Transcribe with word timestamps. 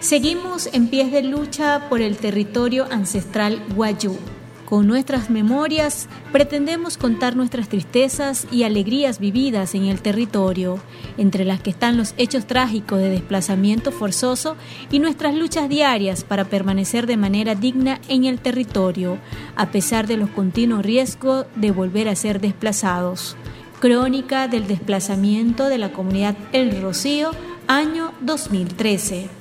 Seguimos 0.00 0.68
en 0.72 0.86
pies 0.86 1.10
de 1.10 1.24
lucha 1.24 1.88
por 1.88 2.00
el 2.02 2.18
territorio 2.18 2.86
ancestral 2.88 3.60
Guayú. 3.74 4.16
Con 4.64 4.86
nuestras 4.86 5.28
memorias 5.28 6.08
pretendemos 6.30 6.96
contar 6.96 7.34
nuestras 7.34 7.68
tristezas 7.68 8.46
y 8.52 8.62
alegrías 8.62 9.18
vividas 9.18 9.74
en 9.74 9.86
el 9.86 10.00
territorio, 10.00 10.78
entre 11.16 11.44
las 11.44 11.60
que 11.60 11.70
están 11.70 11.96
los 11.96 12.14
hechos 12.16 12.46
trágicos 12.46 13.00
de 13.00 13.10
desplazamiento 13.10 13.90
forzoso 13.90 14.56
y 14.92 15.00
nuestras 15.00 15.34
luchas 15.34 15.68
diarias 15.68 16.22
para 16.22 16.44
permanecer 16.44 17.08
de 17.08 17.16
manera 17.16 17.56
digna 17.56 18.00
en 18.08 18.24
el 18.24 18.38
territorio, 18.38 19.18
a 19.56 19.72
pesar 19.72 20.06
de 20.06 20.16
los 20.16 20.30
continuos 20.30 20.84
riesgos 20.84 21.46
de 21.56 21.72
volver 21.72 22.08
a 22.08 22.14
ser 22.14 22.40
desplazados. 22.40 23.36
Crónica 23.80 24.46
del 24.46 24.68
desplazamiento 24.68 25.68
de 25.68 25.78
la 25.78 25.90
comunidad 25.90 26.36
El 26.52 26.80
Rocío, 26.82 27.32
año 27.66 28.12
2013. 28.20 29.37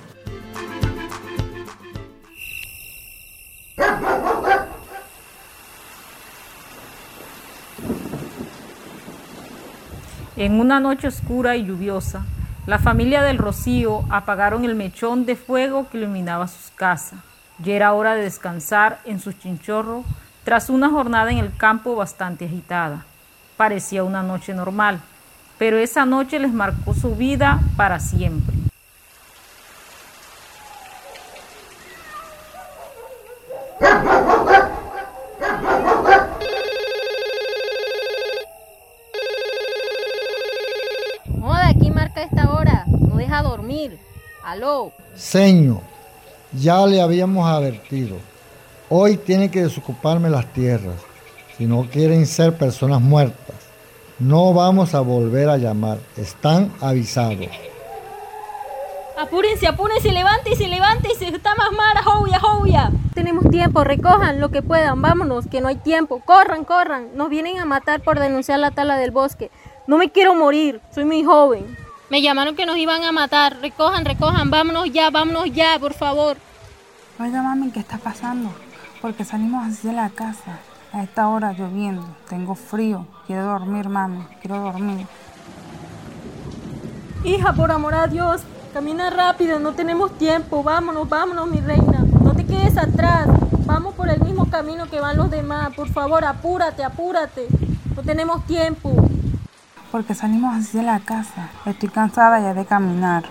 En 10.38 10.60
una 10.60 10.80
noche 10.80 11.08
oscura 11.08 11.56
y 11.56 11.66
lluviosa, 11.66 12.22
la 12.68 12.78
familia 12.78 13.24
del 13.24 13.40
Rocío 13.40 14.04
apagaron 14.12 14.66
el 14.66 14.76
mechón 14.76 15.26
de 15.26 15.36
fuego 15.36 15.90
que 15.90 15.98
iluminaba 15.98 16.48
sus 16.48 16.70
casas. 16.76 17.18
Ya 17.58 17.74
era 17.74 17.94
hora 17.94 18.14
de 18.14 18.22
descansar 18.22 19.00
en 19.06 19.20
sus 19.20 19.40
chinchorros 19.40 20.06
tras 20.44 20.70
una 20.70 20.90
jornada 20.90 21.32
en 21.32 21.40
el 21.40 21.58
campo 21.58 21.96
bastante 21.96 22.46
agitada. 22.46 23.04
Parecía 23.58 24.04
una 24.04 24.22
noche 24.22 24.54
normal, 24.54 25.02
pero 25.58 25.80
esa 25.80 26.06
noche 26.06 26.38
les 26.38 26.54
marcó 26.54 26.94
su 26.94 27.16
vida 27.16 27.60
para 27.76 28.00
siempre. 28.00 28.56
Aló. 44.44 44.94
Señor, 45.16 45.82
ya 46.54 46.86
le 46.86 47.02
habíamos 47.02 47.46
advertido. 47.50 48.16
Hoy 48.90 49.18
tiene 49.18 49.52
que 49.52 49.64
desocuparme 49.64 50.30
las 50.30 50.46
tierras. 50.54 50.96
Si 51.58 51.66
no 51.66 51.88
quieren 51.92 52.26
ser 52.26 52.58
personas 52.58 53.02
muertas, 53.02 53.56
no 54.20 54.54
vamos 54.54 54.96
a 54.96 55.02
volver 55.02 55.50
a 55.50 55.58
llamar. 55.58 55.98
Están 56.16 56.72
avisados. 56.80 57.50
Apúrense, 59.18 59.68
apúrense, 59.68 60.12
levántese, 60.12 60.68
levántese, 60.68 61.28
está 61.28 61.56
más 61.56 61.72
mala, 61.72 62.04
jovia, 62.04 62.40
jovia. 62.40 62.92
Tenemos 63.16 63.50
tiempo, 63.50 63.84
recojan 63.84 64.40
lo 64.40 64.50
que 64.50 64.62
puedan, 64.62 65.02
vámonos, 65.02 65.48
que 65.48 65.60
no 65.60 65.68
hay 65.68 65.76
tiempo. 65.76 66.22
Corran, 66.24 66.64
corran, 66.64 67.10
nos 67.16 67.30
vienen 67.30 67.60
a 67.60 67.66
matar 67.66 68.02
por 68.02 68.20
denunciar 68.20 68.60
la 68.60 68.72
tala 68.72 68.98
del 68.98 69.12
bosque. 69.12 69.50
No 69.88 69.98
me 69.98 70.12
quiero 70.12 70.36
morir, 70.36 70.80
soy 70.94 71.04
muy 71.06 71.24
joven. 71.24 71.87
Me 72.10 72.22
llamaron 72.22 72.56
que 72.56 72.66
nos 72.66 72.78
iban 72.78 73.04
a 73.04 73.12
matar. 73.12 73.58
Recojan, 73.60 74.06
recojan, 74.06 74.50
vámonos 74.50 74.90
ya, 74.92 75.10
vámonos 75.10 75.52
ya, 75.52 75.78
por 75.78 75.94
favor. 75.94 76.38
Oiga, 77.20 77.42
mami, 77.42 77.70
¿qué 77.72 77.82
está 77.82 77.98
pasando? 77.98 78.50
Porque 79.02 79.26
salimos 79.26 79.68
así 79.68 79.90
de 79.90 79.94
la 79.94 80.10
casa. 80.10 80.60
A 80.94 81.04
esta 81.04 81.28
hora 81.28 81.52
lloviendo. 81.52 82.08
Tengo 82.30 82.56
frío. 82.56 83.06
Quiero 83.26 83.44
dormir, 83.44 83.90
mami. 83.90 84.26
Quiero 84.40 84.62
dormir. 84.62 85.06
Hija, 87.26 87.52
por 87.52 87.72
amor 87.72 87.94
a 87.94 88.08
Dios, 88.08 88.42
camina 88.74 89.10
rápido, 89.10 89.60
no 89.60 89.74
tenemos 89.74 90.18
tiempo. 90.18 90.64
Vámonos, 90.64 91.10
vámonos, 91.10 91.50
mi 91.50 91.60
reina. 91.60 92.06
No 92.24 92.34
te 92.34 92.46
quedes 92.46 92.78
atrás. 92.78 93.28
Vamos 93.66 93.96
por 93.96 94.10
el 94.10 94.22
mismo 94.22 94.50
camino 94.50 94.90
que 94.90 95.02
van 95.02 95.18
los 95.18 95.30
demás. 95.30 95.74
Por 95.76 95.90
favor, 95.90 96.24
apúrate, 96.24 96.86
apúrate. 96.86 97.48
No 97.98 98.02
tenemos 98.02 98.46
tiempo 98.46 98.97
porque 99.92 100.14
salimos 100.14 100.56
así 100.56 100.78
de 100.78 100.84
la 100.84 101.00
casa. 101.00 101.50
Estoy 101.66 101.90
cansada 101.90 102.40
ya 102.40 102.54
de 102.54 102.66
caminar. 102.66 103.24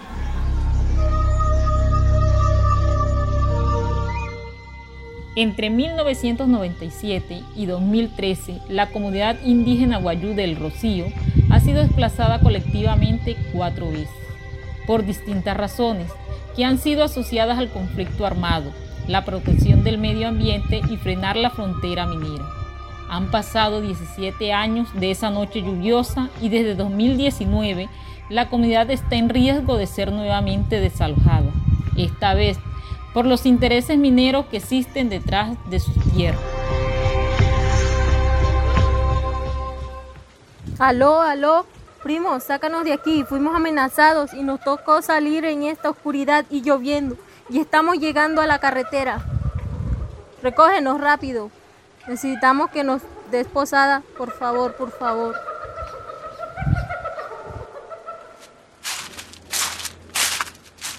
Entre 5.39 5.69
1997 5.69 7.43
y 7.55 7.66
2013, 7.66 8.62
la 8.71 8.91
comunidad 8.91 9.37
indígena 9.45 9.99
Guayú 9.99 10.34
del 10.34 10.56
Rocío 10.56 11.06
ha 11.50 11.61
sido 11.61 11.83
desplazada 11.83 12.41
colectivamente 12.41 13.37
cuatro 13.53 13.91
veces, 13.91 14.09
por 14.87 15.05
distintas 15.05 15.55
razones, 15.55 16.11
que 16.56 16.65
han 16.65 16.78
sido 16.78 17.05
asociadas 17.05 17.59
al 17.59 17.69
conflicto 17.69 18.25
armado, 18.25 18.72
la 19.09 19.27
protección 19.27 19.84
del 19.84 19.99
medio 19.99 20.27
ambiente 20.27 20.81
y 20.91 20.97
frenar 20.97 21.37
la 21.37 21.50
frontera 21.50 22.06
minera. 22.06 22.66
Han 23.09 23.31
pasado 23.31 23.81
17 23.81 24.53
años 24.53 24.89
de 24.94 25.11
esa 25.11 25.31
noche 25.31 25.62
lluviosa 25.62 26.28
y 26.41 26.49
desde 26.49 26.75
2019 26.75 27.89
la 28.28 28.49
comunidad 28.49 28.91
está 28.91 29.17
en 29.17 29.28
riesgo 29.28 29.77
de 29.77 29.87
ser 29.87 30.11
nuevamente 30.11 30.81
desalojada, 30.81 31.53
esta 31.97 32.34
vez 32.34 32.59
por 33.15 33.25
los 33.25 33.47
intereses 33.47 33.97
mineros 33.97 34.47
que 34.47 34.59
existen 34.59 35.09
detrás 35.09 35.56
de 35.71 35.81
sus 35.81 35.95
tierras. 36.12 36.41
Aló, 40.78 41.22
aló, 41.22 41.65
primo, 42.03 42.39
sácanos 42.41 42.84
de 42.84 42.93
aquí. 42.93 43.25
Fuimos 43.25 43.55
amenazados 43.55 44.34
y 44.34 44.43
nos 44.43 44.61
tocó 44.61 45.00
salir 45.00 45.47
en 45.47 45.62
esta 45.62 45.89
oscuridad 45.89 46.45
y 46.50 46.61
lloviendo. 46.61 47.16
Y 47.49 47.61
estamos 47.61 47.97
llegando 47.97 48.43
a 48.43 48.47
la 48.47 48.59
carretera. 48.59 49.25
Recógenos 50.43 51.00
rápido. 51.00 51.50
Necesitamos 52.09 52.71
que 52.71 52.84
nos 52.84 53.03
des 53.31 53.47
posada, 53.49 54.03
por 54.17 54.33
favor, 54.33 54.77
por 54.77 54.93
favor. 54.97 55.34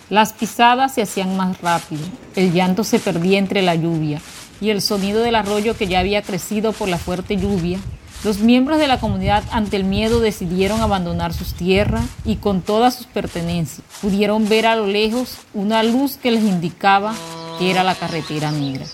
Las 0.09 0.33
pisadas 0.33 0.93
se 0.93 1.01
hacían 1.01 1.35
más 1.35 1.61
rápido, 1.61 2.03
el 2.35 2.53
llanto 2.53 2.83
se 2.83 2.99
perdía 2.99 3.39
entre 3.39 3.61
la 3.61 3.75
lluvia 3.75 4.21
y 4.61 4.69
el 4.69 4.81
sonido 4.81 5.21
del 5.21 5.35
arroyo 5.35 5.77
que 5.77 5.87
ya 5.87 5.99
había 5.99 6.21
crecido 6.21 6.71
por 6.71 6.87
la 6.87 6.97
fuerte 6.97 7.37
lluvia. 7.37 7.79
Los 8.23 8.39
miembros 8.39 8.79
de 8.79 8.87
la 8.87 8.99
comunidad 8.99 9.43
ante 9.51 9.77
el 9.77 9.83
miedo 9.83 10.19
decidieron 10.19 10.81
abandonar 10.81 11.33
sus 11.33 11.53
tierras 11.53 12.05
y 12.25 12.37
con 12.37 12.61
todas 12.61 12.95
sus 12.95 13.05
pertenencias 13.05 13.85
pudieron 14.01 14.47
ver 14.49 14.65
a 14.65 14.75
lo 14.75 14.87
lejos 14.87 15.37
una 15.53 15.83
luz 15.83 16.17
que 16.17 16.31
les 16.31 16.43
indicaba 16.43 17.13
que 17.59 17.69
era 17.69 17.83
la 17.83 17.95
carretera 17.95 18.51
negra. 18.51 18.85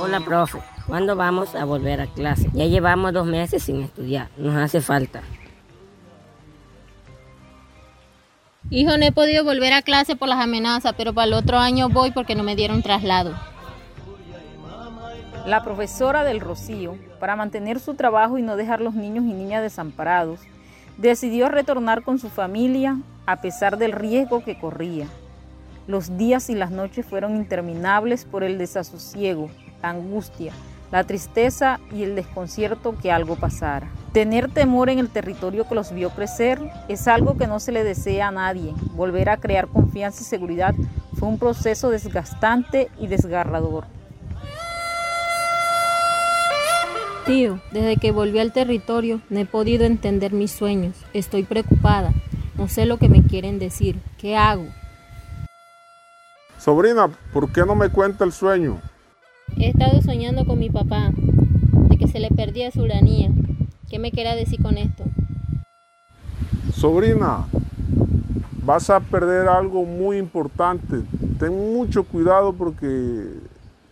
Hola, 0.00 0.20
profe. 0.24 0.58
¿Cuándo 0.86 1.16
vamos 1.16 1.54
a 1.54 1.64
volver 1.64 2.00
a 2.00 2.06
clase? 2.06 2.50
Ya 2.52 2.66
llevamos 2.66 3.12
dos 3.12 3.26
meses 3.26 3.62
sin 3.62 3.82
estudiar. 3.82 4.28
Nos 4.36 4.54
hace 4.56 4.80
falta. 4.80 5.22
Hijo, 8.70 8.96
no 8.96 9.04
he 9.04 9.12
podido 9.12 9.44
volver 9.44 9.72
a 9.74 9.82
clase 9.82 10.16
por 10.16 10.28
las 10.28 10.40
amenazas, 10.40 10.94
pero 10.96 11.12
para 11.12 11.26
el 11.26 11.34
otro 11.34 11.58
año 11.58 11.88
voy 11.88 12.10
porque 12.10 12.34
no 12.34 12.42
me 12.42 12.56
dieron 12.56 12.82
traslado. 12.82 13.34
La 15.46 15.62
profesora 15.62 16.24
del 16.24 16.40
Rocío, 16.40 16.96
para 17.20 17.36
mantener 17.36 17.80
su 17.80 17.94
trabajo 17.94 18.38
y 18.38 18.42
no 18.42 18.56
dejar 18.56 18.80
los 18.80 18.94
niños 18.94 19.24
y 19.24 19.32
niñas 19.32 19.62
desamparados, 19.62 20.40
decidió 20.98 21.48
retornar 21.48 22.02
con 22.02 22.18
su 22.18 22.28
familia 22.28 22.98
a 23.26 23.40
pesar 23.40 23.78
del 23.78 23.92
riesgo 23.92 24.44
que 24.44 24.58
corría. 24.58 25.06
Los 25.86 26.16
días 26.16 26.48
y 26.50 26.54
las 26.54 26.70
noches 26.70 27.06
fueron 27.06 27.36
interminables 27.36 28.24
por 28.24 28.44
el 28.44 28.58
desasosiego, 28.58 29.50
la 29.82 29.90
angustia, 29.90 30.52
la 30.92 31.04
tristeza 31.04 31.80
y 31.90 32.02
el 32.02 32.14
desconcierto 32.14 32.96
que 32.98 33.10
algo 33.10 33.36
pasara. 33.36 33.88
Tener 34.12 34.50
temor 34.50 34.90
en 34.90 34.98
el 34.98 35.08
territorio 35.08 35.66
que 35.66 35.74
los 35.74 35.92
vio 35.92 36.10
crecer 36.10 36.60
es 36.88 37.08
algo 37.08 37.36
que 37.36 37.46
no 37.46 37.60
se 37.60 37.72
le 37.72 37.82
desea 37.82 38.28
a 38.28 38.30
nadie. 38.30 38.74
Volver 38.94 39.30
a 39.30 39.38
crear 39.38 39.68
confianza 39.68 40.20
y 40.20 40.24
seguridad 40.24 40.74
fue 41.14 41.28
un 41.28 41.38
proceso 41.38 41.88
desgastante 41.88 42.90
y 43.00 43.06
desgarrador. 43.06 43.86
Tío, 47.26 47.60
desde 47.70 47.98
que 47.98 48.10
volví 48.10 48.40
al 48.40 48.52
territorio 48.52 49.20
no 49.30 49.38
he 49.38 49.46
podido 49.46 49.84
entender 49.84 50.32
mis 50.32 50.50
sueños. 50.50 50.96
Estoy 51.14 51.44
preocupada. 51.44 52.12
No 52.58 52.66
sé 52.66 52.84
lo 52.84 52.96
que 52.96 53.08
me 53.08 53.22
quieren 53.22 53.60
decir. 53.60 54.00
¿Qué 54.18 54.36
hago? 54.36 54.66
Sobrina, 56.58 57.08
¿por 57.32 57.52
qué 57.52 57.64
no 57.64 57.76
me 57.76 57.90
cuenta 57.90 58.24
el 58.24 58.32
sueño? 58.32 58.80
He 59.56 59.68
estado 59.68 60.02
soñando 60.02 60.44
con 60.44 60.58
mi 60.58 60.68
papá, 60.68 61.10
de 61.88 61.96
que 61.96 62.08
se 62.08 62.18
le 62.18 62.28
perdía 62.30 62.72
su 62.72 62.82
uranía. 62.82 63.30
¿Qué 63.88 64.00
me 64.00 64.10
quiere 64.10 64.34
decir 64.34 64.60
con 64.60 64.76
esto? 64.76 65.04
Sobrina, 66.74 67.46
vas 68.64 68.90
a 68.90 68.98
perder 68.98 69.46
algo 69.46 69.84
muy 69.84 70.18
importante. 70.18 71.02
Ten 71.38 71.72
mucho 71.72 72.02
cuidado 72.02 72.52
porque 72.52 73.28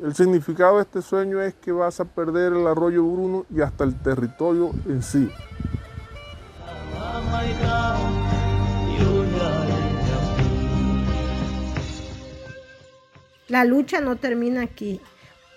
El 0.02 0.14
significado 0.14 0.76
de 0.76 0.82
este 0.82 1.02
sueño 1.02 1.43
es 1.43 1.52
que 1.55 1.73
vas 1.73 2.00
a 2.00 2.06
perder 2.06 2.55
el 2.55 2.67
arroyo 2.67 3.05
Bruno 3.05 3.44
y 3.55 3.61
hasta 3.61 3.85
el 3.85 3.94
territorio 4.00 4.70
en 4.87 5.02
sí. 5.02 5.31
La 13.49 13.64
lucha 13.64 14.00
no 14.00 14.17
termina 14.17 14.62
aquí. 14.62 15.00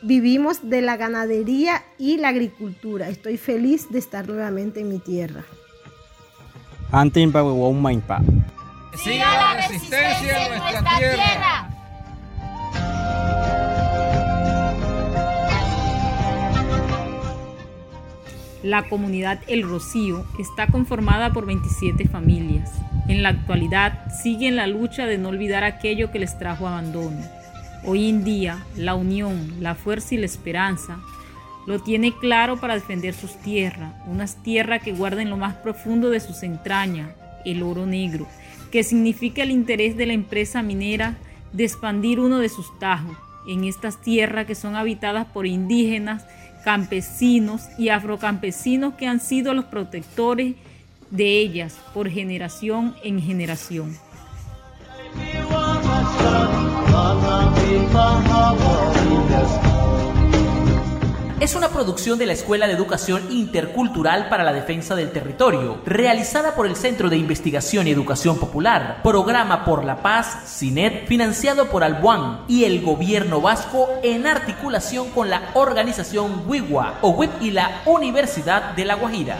Vivimos 0.02 0.70
de 0.70 0.82
la 0.82 0.98
ganadería 0.98 1.82
y 1.98 2.18
la 2.18 2.30
agricultura. 2.30 3.08
Estoy 3.08 3.38
feliz 3.38 3.90
de 3.92 4.00
estar 4.00 4.28
nuevamente 4.28 4.82
en 4.82 4.90
mi 4.90 5.00
tierra. 5.00 5.46
Siga 8.98 9.26
la 9.26 9.54
resistencia 9.54 10.48
en 10.48 10.60
nuestra 10.60 10.98
tierra. 10.98 11.43
La 18.64 18.84
comunidad 18.84 19.42
El 19.48 19.64
Rocío 19.64 20.26
está 20.40 20.68
conformada 20.68 21.34
por 21.34 21.46
27 21.46 22.08
familias. 22.08 22.72
En 23.10 23.22
la 23.22 23.30
actualidad 23.30 24.10
siguen 24.24 24.56
la 24.56 24.68
lucha 24.68 25.06
de 25.06 25.18
no 25.18 25.30
olvidar 25.30 25.66
aquello 25.66 26.12
que 26.12 26.20
les 26.20 26.40
trajo 26.40 26.66
abandono. 26.66 27.20
Hoy 27.84 28.08
en 28.08 28.24
día, 28.24 28.66
la 28.78 28.96
unión, 28.96 29.56
la 29.60 29.76
fuerza 29.76 30.16
y 30.16 30.18
la 30.18 30.28
esperanza 30.28 31.00
lo 31.68 31.80
tiene 31.80 32.14
claro 32.18 32.58
para 32.58 32.76
defender 32.76 33.14
sus 33.14 33.36
tierras, 33.36 33.94
unas 34.08 34.42
tierras 34.44 34.82
que 34.82 34.94
guardan 34.94 35.30
lo 35.30 35.36
más 35.36 35.56
profundo 35.56 36.10
de 36.10 36.22
sus 36.22 36.42
entrañas, 36.42 37.10
el 37.44 37.64
oro 37.64 37.86
negro, 37.86 38.28
que 38.72 38.84
significa 38.84 39.44
el 39.44 39.52
interés 39.52 39.98
de 39.98 40.06
la 40.06 40.14
empresa 40.14 40.64
minera 40.64 41.18
de 41.52 41.66
expandir 41.66 42.22
uno 42.22 42.40
de 42.40 42.48
sus 42.48 42.80
tajos 42.80 43.18
en 43.46 43.66
estas 43.66 44.02
tierras 44.02 44.46
que 44.46 44.56
son 44.56 44.78
habitadas 44.78 45.26
por 45.26 45.46
indígenas, 45.46 46.26
campesinos 46.64 47.64
y 47.78 47.90
afrocampesinos 47.90 48.96
que 48.96 49.08
han 49.08 49.20
sido 49.20 49.54
los 49.54 49.66
protectores 49.66 50.56
de 51.12 51.38
ellas 51.40 51.78
por 51.94 52.10
generación 52.10 52.96
en 53.04 53.22
generación. 53.22 53.96
Es 61.44 61.56
una 61.56 61.68
producción 61.68 62.18
de 62.18 62.26
la 62.26 62.32
Escuela 62.32 62.68
de 62.68 62.74
Educación 62.74 63.30
Intercultural 63.30 64.30
para 64.30 64.46
la 64.46 64.54
Defensa 64.54 64.96
del 64.96 65.12
Territorio, 65.12 65.82
realizada 65.86 66.56
por 66.56 66.66
el 66.66 66.78
Centro 66.78 67.10
de 67.10 67.18
Investigación 67.18 67.86
y 67.86 67.92
Educación 67.92 68.40
Popular, 68.40 69.02
Programa 69.04 69.66
por 69.66 69.84
la 69.84 70.02
Paz, 70.02 70.38
CINET, 70.48 71.06
financiado 71.06 71.70
por 71.70 71.84
Albuán 71.84 72.46
y 72.48 72.64
el 72.64 72.82
Gobierno 72.82 73.42
Vasco 73.42 73.90
en 74.04 74.26
articulación 74.26 75.10
con 75.10 75.30
la 75.30 75.50
organización 75.54 76.44
WIWA 76.48 77.00
o 77.02 77.10
WIP 77.10 77.42
y 77.42 77.52
la 77.52 77.82
Universidad 77.88 78.72
de 78.72 78.86
La 78.86 78.96
Guajira. 78.96 79.36